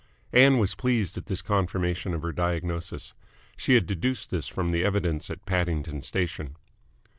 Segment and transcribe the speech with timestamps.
[0.33, 3.13] Ann was pleased at this confirmation of her diagnosis.
[3.55, 6.55] She had deduced this from the evidence at Paddington Station.